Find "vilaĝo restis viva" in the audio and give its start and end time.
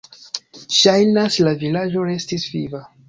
1.65-2.83